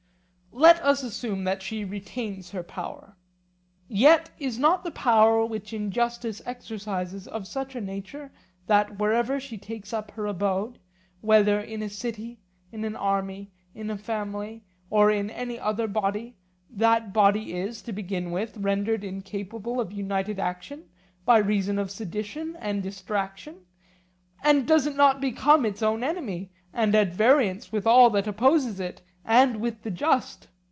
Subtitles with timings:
[0.53, 3.15] Let us assume that she retains her power.
[3.87, 8.31] Yet is not the power which injustice exercises of such a nature
[8.67, 10.77] that wherever she takes up her abode,
[11.21, 12.37] whether in a city,
[12.71, 16.35] in an army, in a family, or in any other body,
[16.69, 20.83] that body is, to begin with, rendered incapable of united action
[21.25, 23.65] by reason of sedition and distraction;
[24.43, 28.79] and does it not become its own enemy and at variance with all that opposes
[28.81, 30.47] it, and with the just?